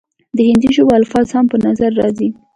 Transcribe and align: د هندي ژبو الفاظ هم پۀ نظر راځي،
د 0.35 0.37
هندي 0.47 0.69
ژبو 0.75 0.93
الفاظ 0.99 1.27
هم 1.35 1.45
پۀ 1.51 1.57
نظر 1.67 1.91
راځي، 2.01 2.29